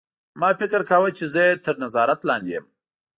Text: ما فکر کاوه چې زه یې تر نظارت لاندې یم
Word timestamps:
ما 0.39 0.49
فکر 0.59 0.81
کاوه 0.89 1.09
چې 1.17 1.25
زه 1.33 1.41
یې 1.47 1.61
تر 1.65 1.75
نظارت 1.83 2.19
لاندې 2.29 2.51
یم 2.55 2.65